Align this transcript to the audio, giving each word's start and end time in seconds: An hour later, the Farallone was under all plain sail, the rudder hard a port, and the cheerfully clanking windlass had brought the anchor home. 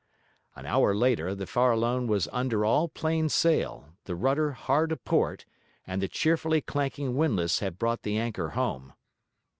An 0.55 0.65
hour 0.65 0.95
later, 0.95 1.35
the 1.35 1.45
Farallone 1.45 2.07
was 2.07 2.27
under 2.31 2.65
all 2.65 2.87
plain 2.89 3.29
sail, 3.29 3.89
the 4.05 4.15
rudder 4.15 4.53
hard 4.53 4.91
a 4.91 4.97
port, 4.97 5.45
and 5.85 6.01
the 6.01 6.07
cheerfully 6.07 6.59
clanking 6.59 7.15
windlass 7.15 7.59
had 7.59 7.77
brought 7.77 8.01
the 8.01 8.17
anchor 8.17 8.49
home. 8.49 8.93